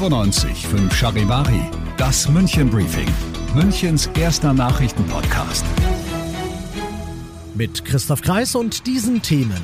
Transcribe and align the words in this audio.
95 0.00 0.66
5 0.66 0.94
Charivari, 0.94 1.60
das 1.98 2.26
München 2.26 2.70
Briefing, 2.70 3.06
Münchens 3.54 4.08
erster 4.18 4.54
Nachrichtenpodcast. 4.54 5.62
Mit 7.54 7.84
Christoph 7.84 8.22
Kreis 8.22 8.54
und 8.54 8.86
diesen 8.86 9.20
Themen. 9.20 9.60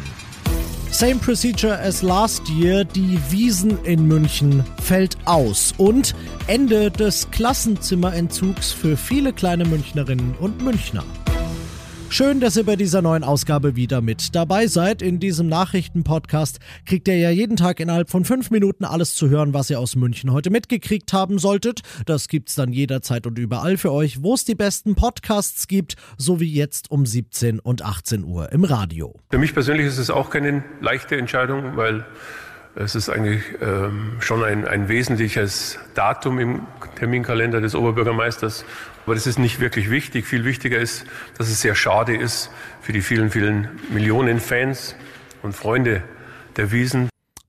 Same 0.91 1.15
procedure 1.15 1.81
as 1.81 2.03
last 2.03 2.51
year, 2.51 2.85
die 2.85 3.19
Wiesen 3.31 3.83
in 3.85 4.07
München 4.07 4.63
fällt 4.83 5.17
aus 5.25 5.73
und 5.79 6.15
Ende 6.49 6.91
des 6.91 7.31
Klassenzimmerentzugs 7.31 8.73
für 8.73 8.99
viele 8.99 9.33
kleine 9.33 9.65
Münchnerinnen 9.65 10.35
und 10.39 10.63
Münchner. 10.63 11.05
Schön, 12.09 12.41
dass 12.41 12.57
ihr 12.57 12.65
bei 12.65 12.77
dieser 12.77 13.03
neuen 13.03 13.25
Ausgabe 13.25 13.77
wieder 13.77 14.01
mit 14.01 14.35
dabei 14.35 14.69
seid. 14.69 15.03
In 15.03 15.19
diesem 15.19 15.49
Nachrichtenpodcast 15.49 16.61
kriegt 16.87 17.09
ihr 17.09 17.19
ja 17.19 17.31
jeden 17.31 17.57
Tag 17.57 17.81
innerhalb 17.81 18.09
von 18.09 18.25
fünf 18.25 18.51
Minuten 18.51 18.85
alles 18.85 19.15
zu 19.15 19.29
hören, 19.29 19.53
was 19.53 19.69
ihr 19.69 19.81
aus 19.81 19.97
München 19.97 20.33
heute 20.33 20.51
mitgekriegt 20.51 21.13
haben 21.13 21.39
solltet. 21.39 21.83
Das 22.07 22.29
gibt's 22.29 22.55
dann 22.55 22.73
jederzeit 22.73 23.27
und 23.27 23.39
überall 23.39 23.77
für 23.77 23.93
euch, 23.93 24.23
wo 24.23 24.35
es 24.35 24.45
die 24.45 24.55
besten 24.55 24.95
Podcasts 24.95 25.67
gibt, 25.69 25.97
so 26.17 26.41
wie 26.41 26.51
jetzt 26.51 26.91
um 26.91 27.05
17 27.05 27.59
und 27.59 27.83
18 27.85 28.25
Uhr 28.25 28.51
im 28.53 28.65
Radio. 28.65 29.15
Für 29.31 29.39
mich 29.39 29.53
persönlich 29.53 29.87
ist 29.87 29.99
es 29.99 30.09
auch 30.09 30.31
keine 30.31 30.65
leichte 30.81 31.17
Entscheidung, 31.17 31.77
weil 31.77 32.07
es 32.77 32.95
ist 32.95 33.09
eigentlich 33.09 33.43
ähm, 33.63 34.17
schon 34.21 34.45
ein, 34.45 34.67
ein 34.67 34.89
wesentliches 34.89 35.79
Datum 35.95 36.39
im 36.39 36.67
Terminkalender 36.97 37.61
des 37.61 37.75
Oberbürgermeisters. 37.75 38.65
Aber 39.07 39.15
das 39.15 39.27
ist 39.27 39.39
nicht 39.39 39.61
wirklich 39.61 39.91
wichtig. 39.91 40.27
Viel 40.27 40.45
wichtiger 40.45 40.79
ist, 40.79 41.07
dass 41.39 41.49
es 41.49 41.63
sehr 41.63 41.75
schade 41.75 42.15
ist 42.15 42.51
für 42.83 42.93
die 42.93 43.01
vielen, 43.01 43.31
vielen 43.31 43.69
Millionen 43.93 44.41
Fans 44.41 44.95
und 45.43 45.55
Freunde 45.55 46.03
der 46.57 46.71
Wiesen. 46.71 47.09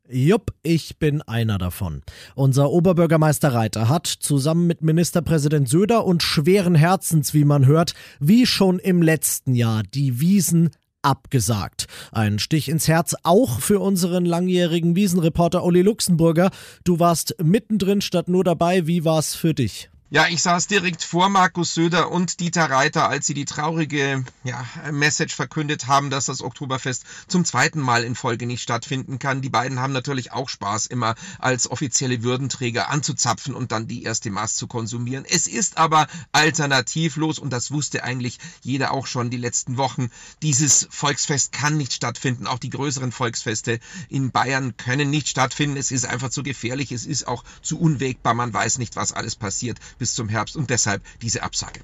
Jupp, 0.10 0.54
ich 0.64 0.98
bin 0.98 1.22
einer 1.24 1.58
davon. 1.58 2.04
Unser 2.34 2.70
Oberbürgermeister 2.70 3.54
Reiter 3.54 3.90
hat 3.90 4.08
zusammen 4.08 4.66
mit 4.66 4.82
Ministerpräsident 4.82 5.68
Söder 5.68 6.06
und 6.06 6.24
schweren 6.24 6.76
Herzens, 6.76 7.34
wie 7.34 7.44
man 7.44 7.66
hört, 7.66 7.94
wie 8.22 8.46
schon 8.46 8.80
im 8.80 9.02
letzten 9.02 9.54
Jahr 9.54 9.84
die 9.84 10.22
Wiesen 10.22 10.70
abgesagt. 11.08 11.88
Ein 12.12 12.38
Stich 12.38 12.68
ins 12.68 12.88
Herz 12.88 13.16
auch 13.24 13.62
für 13.62 13.80
unseren 13.80 14.26
langjährigen 14.26 14.96
Wiesenreporter 14.96 15.64
Olli 15.64 15.82
Luxemburger. 15.82 16.52
Du 16.84 17.00
warst 17.00 17.36
mittendrin 17.42 18.02
statt 18.02 18.28
nur 18.28 18.44
dabei. 18.44 18.88
Wie 18.88 19.06
war's 19.06 19.34
für 19.34 19.54
dich? 19.54 19.90
Ja, 20.10 20.26
ich 20.30 20.42
saß 20.42 20.68
direkt 20.68 21.04
vor 21.04 21.28
Markus 21.28 21.74
Söder 21.74 22.10
und 22.10 22.40
Dieter 22.40 22.70
Reiter, 22.70 23.10
als 23.10 23.28
sie 23.28 23.34
die 23.34 23.44
traurige 23.44 24.24
ja, 24.46 24.66
Message 24.90 25.36
verkündet 25.36 25.88
haben, 25.88 26.10
dass 26.10 26.28
das 26.28 26.42
Oktoberfest 26.42 27.04
zum 27.28 27.44
zweiten 27.44 27.82
Mal 27.82 28.06
in 28.06 28.16
Folge 28.16 28.46
nicht 28.46 28.62
stattfinden 28.62 29.20
kann. 29.20 29.42
Die 29.42 29.50
beiden 29.50 29.82
haben 29.82 29.92
natürlich 29.92 30.32
auch 30.32 30.48
Spaß, 30.48 30.86
immer 30.86 31.16
als 31.40 31.70
offizielle 31.70 32.24
Würdenträger 32.24 32.90
anzuzapfen 32.90 33.54
und 33.54 33.74
dann 33.74 33.90
die 33.90 34.04
erste 34.04 34.32
Maß 34.32 34.56
zu 34.56 34.68
konsumieren. 34.68 35.26
Es 35.30 35.46
ist 35.46 35.78
aber 35.78 36.08
alternativlos 36.32 37.38
und 37.38 37.52
das 37.52 37.72
wusste 37.72 38.06
eigentlich 38.06 38.40
jeder 38.62 38.94
auch 38.94 39.08
schon 39.08 39.30
die 39.30 39.36
letzten 39.36 39.76
Wochen. 39.76 40.10
Dieses 40.42 40.88
Volksfest 40.90 41.52
kann 41.52 41.76
nicht 41.76 41.92
stattfinden. 41.92 42.48
Auch 42.48 42.60
die 42.60 42.70
größeren 42.70 43.12
Volksfeste 43.12 43.82
in 44.08 44.32
Bayern 44.32 44.78
können 44.78 45.10
nicht 45.10 45.28
stattfinden. 45.28 45.76
Es 45.76 45.92
ist 45.92 46.06
einfach 46.06 46.30
zu 46.30 46.44
gefährlich. 46.44 46.94
Es 46.94 47.06
ist 47.06 47.28
auch 47.28 47.44
zu 47.62 47.78
unwegbar. 47.78 48.36
Man 48.36 48.54
weiß 48.54 48.78
nicht, 48.78 48.96
was 48.96 49.12
alles 49.12 49.36
passiert 49.36 49.80
bis 49.98 50.14
zum 50.14 50.30
Herbst 50.30 50.56
und 50.56 50.70
deshalb 50.70 51.02
diese 51.22 51.44
Absage. 51.44 51.82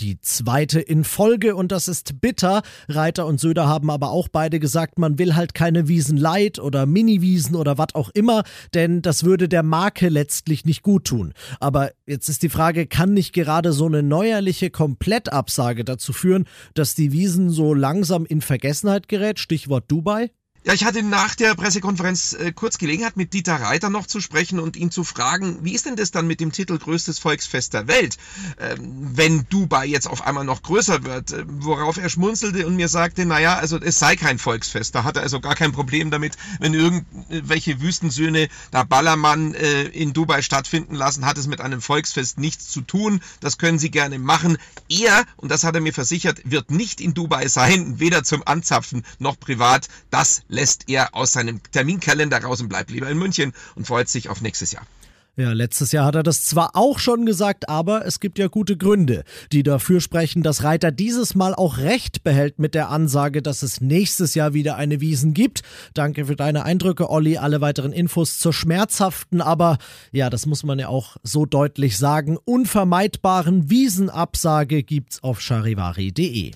Die 0.00 0.20
zweite 0.20 0.78
in 0.78 1.02
Folge 1.02 1.56
und 1.56 1.72
das 1.72 1.88
ist 1.88 2.20
bitter. 2.20 2.62
Reiter 2.88 3.26
und 3.26 3.40
Söder 3.40 3.66
haben 3.66 3.90
aber 3.90 4.10
auch 4.10 4.28
beide 4.28 4.60
gesagt, 4.60 4.96
man 4.96 5.18
will 5.18 5.34
halt 5.34 5.54
keine 5.54 5.88
Wiesen 5.88 6.16
Light 6.16 6.60
oder 6.60 6.86
Mini-Wiesen 6.86 7.56
oder 7.56 7.78
was 7.78 7.96
auch 7.96 8.08
immer, 8.10 8.44
denn 8.74 9.02
das 9.02 9.24
würde 9.24 9.48
der 9.48 9.64
Marke 9.64 10.08
letztlich 10.08 10.64
nicht 10.64 10.84
gut 10.84 11.06
tun. 11.06 11.34
Aber 11.58 11.90
jetzt 12.06 12.28
ist 12.28 12.44
die 12.44 12.48
Frage, 12.48 12.86
kann 12.86 13.12
nicht 13.12 13.32
gerade 13.32 13.72
so 13.72 13.86
eine 13.86 14.04
neuerliche 14.04 14.70
Komplettabsage 14.70 15.84
dazu 15.84 16.12
führen, 16.12 16.44
dass 16.74 16.94
die 16.94 17.10
Wiesen 17.10 17.50
so 17.50 17.74
langsam 17.74 18.24
in 18.24 18.40
Vergessenheit 18.40 19.08
gerät? 19.08 19.40
Stichwort 19.40 19.90
Dubai? 19.90 20.30
Ja, 20.68 20.74
ich 20.74 20.84
hatte 20.84 21.02
nach 21.02 21.34
der 21.34 21.54
Pressekonferenz 21.54 22.34
äh, 22.34 22.52
kurz 22.52 22.76
Gelegenheit, 22.76 23.16
mit 23.16 23.32
Dieter 23.32 23.54
Reiter 23.54 23.88
noch 23.88 24.06
zu 24.06 24.20
sprechen 24.20 24.60
und 24.60 24.76
ihn 24.76 24.90
zu 24.90 25.02
fragen, 25.02 25.60
wie 25.62 25.72
ist 25.72 25.86
denn 25.86 25.96
das 25.96 26.10
dann 26.10 26.26
mit 26.26 26.40
dem 26.40 26.52
Titel 26.52 26.76
größtes 26.76 27.18
Volksfest 27.18 27.72
der 27.72 27.88
Welt, 27.88 28.18
ähm, 28.60 29.12
wenn 29.14 29.46
Dubai 29.48 29.86
jetzt 29.86 30.06
auf 30.06 30.26
einmal 30.26 30.44
noch 30.44 30.60
größer 30.60 31.04
wird? 31.04 31.32
Äh, 31.32 31.46
worauf 31.48 31.96
er 31.96 32.10
schmunzelte 32.10 32.66
und 32.66 32.76
mir 32.76 32.88
sagte, 32.88 33.24
naja, 33.24 33.56
also 33.56 33.80
es 33.80 33.98
sei 33.98 34.14
kein 34.16 34.38
Volksfest. 34.38 34.94
Da 34.94 35.04
hat 35.04 35.16
er 35.16 35.22
also 35.22 35.40
gar 35.40 35.54
kein 35.54 35.72
Problem 35.72 36.10
damit, 36.10 36.36
wenn 36.60 36.74
irgendwelche 36.74 37.80
Wüstensöhne 37.80 38.50
da 38.70 38.84
Ballermann 38.84 39.54
äh, 39.54 39.84
in 39.84 40.12
Dubai 40.12 40.42
stattfinden 40.42 40.96
lassen, 40.96 41.24
hat 41.24 41.38
es 41.38 41.46
mit 41.46 41.62
einem 41.62 41.80
Volksfest 41.80 42.36
nichts 42.36 42.68
zu 42.68 42.82
tun. 42.82 43.22
Das 43.40 43.56
können 43.56 43.78
sie 43.78 43.90
gerne 43.90 44.18
machen. 44.18 44.58
Er, 44.90 45.24
und 45.38 45.50
das 45.50 45.64
hat 45.64 45.76
er 45.76 45.80
mir 45.80 45.94
versichert, 45.94 46.42
wird 46.44 46.70
nicht 46.70 47.00
in 47.00 47.14
Dubai 47.14 47.48
sein, 47.48 47.98
weder 48.00 48.22
zum 48.22 48.46
Anzapfen 48.46 49.02
noch 49.18 49.40
privat. 49.40 49.88
Das 50.10 50.42
lässt 50.58 50.88
er 50.88 51.14
aus 51.14 51.32
seinem 51.32 51.60
Terminkalender 51.70 52.42
raus 52.42 52.60
und 52.60 52.68
bleibt 52.68 52.90
lieber 52.90 53.08
in 53.08 53.16
München 53.16 53.52
und 53.76 53.86
freut 53.86 54.08
sich 54.08 54.28
auf 54.28 54.40
nächstes 54.40 54.72
Jahr. 54.72 54.84
Ja, 55.36 55.52
letztes 55.52 55.92
Jahr 55.92 56.04
hat 56.04 56.16
er 56.16 56.24
das 56.24 56.42
zwar 56.42 56.74
auch 56.74 56.98
schon 56.98 57.24
gesagt, 57.24 57.68
aber 57.68 58.04
es 58.04 58.18
gibt 58.18 58.40
ja 58.40 58.48
gute 58.48 58.76
Gründe, 58.76 59.22
die 59.52 59.62
dafür 59.62 60.00
sprechen, 60.00 60.42
dass 60.42 60.64
Reiter 60.64 60.90
dieses 60.90 61.36
Mal 61.36 61.54
auch 61.54 61.78
recht 61.78 62.24
behält 62.24 62.58
mit 62.58 62.74
der 62.74 62.88
Ansage, 62.88 63.40
dass 63.40 63.62
es 63.62 63.80
nächstes 63.80 64.34
Jahr 64.34 64.52
wieder 64.52 64.74
eine 64.74 65.00
Wiesen 65.00 65.34
gibt. 65.34 65.62
Danke 65.94 66.24
für 66.24 66.34
deine 66.34 66.64
Eindrücke, 66.64 67.08
Olli. 67.08 67.38
Alle 67.38 67.60
weiteren 67.60 67.92
Infos 67.92 68.40
zur 68.40 68.52
schmerzhaften, 68.52 69.40
aber 69.40 69.78
ja, 70.10 70.28
das 70.28 70.44
muss 70.44 70.64
man 70.64 70.80
ja 70.80 70.88
auch 70.88 71.16
so 71.22 71.46
deutlich 71.46 71.98
sagen, 71.98 72.36
unvermeidbaren 72.44 73.70
Wiesenabsage 73.70 74.82
gibt's 74.82 75.22
auf 75.22 75.40
charivari.de. 75.40 76.50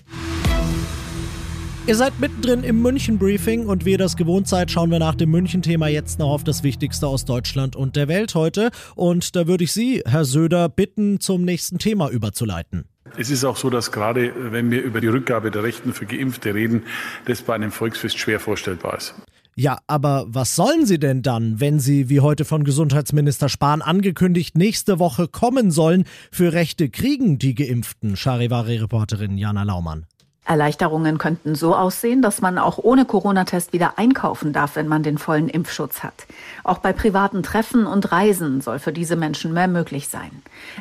Ihr 1.85 1.97
seid 1.97 2.17
mittendrin 2.17 2.63
im 2.63 2.81
München-Briefing 2.81 3.65
und 3.65 3.83
wie 3.83 3.91
ihr 3.91 3.97
das 3.97 4.15
gewohnt 4.15 4.47
seid, 4.47 4.71
schauen 4.71 4.89
wir 4.89 4.99
nach 4.99 5.15
dem 5.15 5.31
München-Thema 5.31 5.89
jetzt 5.89 6.17
noch 6.17 6.29
auf 6.29 6.45
das 6.45 6.63
Wichtigste 6.63 7.07
aus 7.07 7.25
Deutschland 7.25 7.75
und 7.75 7.97
der 7.97 8.07
Welt 8.07 8.35
heute. 8.35 8.71
Und 8.95 9.35
da 9.35 9.47
würde 9.47 9.65
ich 9.65 9.73
Sie, 9.73 10.01
Herr 10.05 10.23
Söder, 10.23 10.69
bitten, 10.69 11.19
zum 11.19 11.43
nächsten 11.43 11.79
Thema 11.79 12.09
überzuleiten. 12.09 12.85
Es 13.17 13.29
ist 13.29 13.43
auch 13.43 13.57
so, 13.57 13.69
dass 13.69 13.91
gerade 13.91 14.31
wenn 14.53 14.71
wir 14.71 14.81
über 14.81 15.01
die 15.01 15.07
Rückgabe 15.07 15.51
der 15.51 15.63
Rechten 15.63 15.91
für 15.91 16.05
Geimpfte 16.05 16.53
reden, 16.55 16.83
das 17.25 17.41
bei 17.41 17.53
einem 17.53 17.71
Volksfest 17.71 18.17
schwer 18.17 18.39
vorstellbar 18.39 18.95
ist. 18.95 19.13
Ja, 19.55 19.79
aber 19.85 20.25
was 20.29 20.55
sollen 20.55 20.85
Sie 20.85 20.99
denn 20.99 21.21
dann, 21.21 21.59
wenn 21.59 21.79
Sie, 21.79 22.07
wie 22.07 22.21
heute 22.21 22.45
von 22.45 22.63
Gesundheitsminister 22.63 23.49
Spahn 23.49 23.81
angekündigt, 23.81 24.57
nächste 24.57 24.99
Woche 24.99 25.27
kommen 25.27 25.69
sollen? 25.69 26.05
Für 26.31 26.53
Rechte 26.53 26.89
kriegen 26.89 27.39
die 27.39 27.55
Geimpften, 27.55 28.15
Charivari-Reporterin 28.15 29.37
Jana 29.37 29.63
Laumann. 29.63 30.05
Erleichterungen 30.45 31.17
könnten 31.17 31.55
so 31.55 31.75
aussehen, 31.75 32.21
dass 32.21 32.41
man 32.41 32.57
auch 32.57 32.77
ohne 32.77 33.05
Corona-Test 33.05 33.71
wieder 33.71 33.97
einkaufen 33.97 34.51
darf, 34.51 34.75
wenn 34.75 34.87
man 34.87 35.01
den 35.01 35.17
vollen 35.17 35.47
Impfschutz 35.47 36.03
hat. 36.03 36.27
Auch 36.63 36.79
bei 36.79 36.91
privaten 36.91 37.43
Treffen 37.43 37.85
und 37.85 38.11
Reisen 38.11 38.59
soll 38.59 38.79
für 38.79 38.91
diese 38.91 39.15
Menschen 39.15 39.53
mehr 39.53 39.69
möglich 39.69 40.09
sein. 40.09 40.31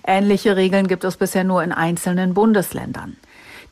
Ähnliche 0.05 0.57
Regeln 0.57 0.89
gibt 0.89 1.05
es 1.05 1.17
bisher 1.17 1.45
nur 1.45 1.63
in 1.63 1.73
einzelnen 1.73 2.35
Bundesländern. 2.35 3.17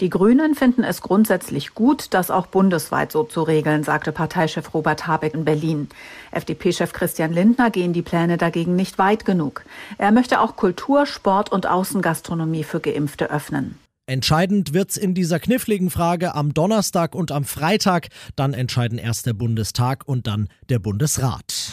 Die 0.01 0.09
Grünen 0.09 0.55
finden 0.55 0.83
es 0.83 1.03
grundsätzlich 1.03 1.75
gut, 1.75 2.15
das 2.15 2.31
auch 2.31 2.47
bundesweit 2.47 3.13
so 3.13 3.25
zu 3.25 3.43
regeln, 3.43 3.83
sagte 3.83 4.13
Parteichef 4.13 4.73
Robert 4.73 5.07
Habeck 5.09 5.35
in 5.35 5.45
Berlin. 5.45 5.89
FDP-Chef 6.31 6.95
Christian 6.95 7.35
Lindner 7.35 7.69
gehen 7.69 7.93
die 7.93 8.01
Pläne 8.01 8.39
dagegen 8.39 8.77
nicht 8.77 8.97
weit 8.97 9.27
genug. 9.27 9.63
Er 9.99 10.13
möchte 10.13 10.41
auch 10.41 10.57
Kultur, 10.57 11.05
Sport 11.05 11.53
und 11.53 11.67
Außengastronomie 11.67 12.65
für 12.65 12.81
Geimpfte 12.81 13.31
öffnen. 13.31 13.79
Entscheidend 14.11 14.75
wird's 14.75 14.97
in 14.97 15.15
dieser 15.15 15.39
kniffligen 15.39 15.89
Frage 15.89 16.35
am 16.35 16.53
Donnerstag 16.53 17.15
und 17.15 17.31
am 17.31 17.45
Freitag. 17.45 18.09
Dann 18.35 18.55
entscheiden 18.55 18.99
erst 18.99 19.25
der 19.27 19.35
Bundestag 19.35 20.03
und 20.05 20.27
dann 20.27 20.49
der 20.69 20.81
Bundesrat. 20.81 21.73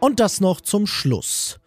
Und 0.00 0.18
das 0.18 0.40
noch 0.40 0.60
zum 0.60 0.88
Schluss. 0.88 1.60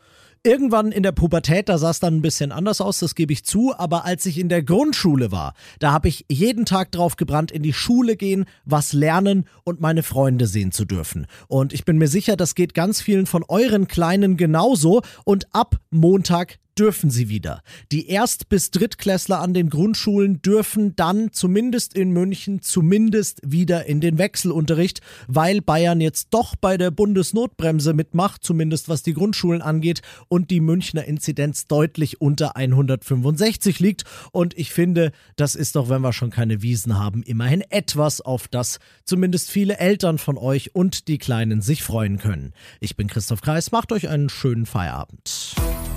Irgendwann 0.43 0.91
in 0.91 1.01
der 1.01 1.13
Pubertät, 1.13 1.69
da 1.69 1.77
sah 1.77 1.91
es 1.91 2.01
dann 2.01 2.17
ein 2.17 2.21
bisschen 2.21 2.51
anders 2.51 2.81
aus, 2.81 2.99
das 2.99 3.15
gebe 3.15 3.31
ich 3.31 3.45
zu, 3.45 3.73
aber 3.77 4.03
als 4.03 4.25
ich 4.25 4.37
in 4.37 4.49
der 4.49 4.63
Grundschule 4.63 5.31
war, 5.31 5.53
da 5.79 5.93
habe 5.93 6.09
ich 6.09 6.25
jeden 6.29 6.65
Tag 6.65 6.91
drauf 6.91 7.15
gebrannt, 7.15 7.49
in 7.49 7.63
die 7.63 7.71
Schule 7.71 8.17
gehen, 8.17 8.43
was 8.65 8.91
lernen 8.91 9.45
und 9.63 9.79
meine 9.79 10.03
Freunde 10.03 10.47
sehen 10.47 10.73
zu 10.73 10.83
dürfen. 10.83 11.25
Und 11.47 11.71
ich 11.71 11.85
bin 11.85 11.97
mir 11.97 12.09
sicher, 12.09 12.35
das 12.35 12.55
geht 12.55 12.73
ganz 12.73 12.99
vielen 12.99 13.27
von 13.27 13.45
euren 13.47 13.87
Kleinen 13.87 14.35
genauso 14.35 15.03
und 15.23 15.47
ab 15.53 15.77
Montag 15.89 16.59
dürfen 16.77 17.09
sie 17.09 17.29
wieder. 17.29 17.61
Die 17.91 18.07
Erst- 18.07 18.49
bis 18.49 18.71
Drittklässler 18.71 19.39
an 19.39 19.53
den 19.53 19.69
Grundschulen 19.69 20.41
dürfen 20.41 20.95
dann 20.95 21.31
zumindest 21.31 21.95
in 21.95 22.11
München 22.11 22.61
zumindest 22.61 23.41
wieder 23.45 23.85
in 23.85 24.01
den 24.01 24.17
Wechselunterricht, 24.17 25.01
weil 25.27 25.61
Bayern 25.61 26.01
jetzt 26.01 26.29
doch 26.31 26.55
bei 26.55 26.77
der 26.77 26.91
Bundesnotbremse 26.91 27.93
mitmacht, 27.93 28.43
zumindest 28.43 28.89
was 28.89 29.03
die 29.03 29.13
Grundschulen 29.13 29.61
angeht 29.61 30.01
und 30.27 30.51
die 30.51 30.61
Münchner 30.61 31.05
Inzidenz 31.05 31.67
deutlich 31.67 32.21
unter 32.21 32.55
165 32.55 33.79
liegt. 33.79 34.03
Und 34.31 34.57
ich 34.57 34.71
finde, 34.71 35.11
das 35.35 35.55
ist 35.55 35.75
doch, 35.75 35.89
wenn 35.89 36.01
wir 36.01 36.13
schon 36.13 36.29
keine 36.29 36.61
Wiesen 36.61 36.97
haben, 36.97 37.23
immerhin 37.23 37.61
etwas, 37.69 38.21
auf 38.21 38.47
das 38.47 38.79
zumindest 39.05 39.51
viele 39.51 39.77
Eltern 39.77 40.17
von 40.17 40.37
euch 40.37 40.75
und 40.75 41.07
die 41.07 41.17
Kleinen 41.17 41.61
sich 41.61 41.83
freuen 41.83 42.17
können. 42.17 42.53
Ich 42.79 42.95
bin 42.95 43.07
Christoph 43.07 43.41
Kreis, 43.41 43.71
macht 43.71 43.91
euch 43.91 44.09
einen 44.09 44.29
schönen 44.29 44.65
Feierabend. 44.65 45.55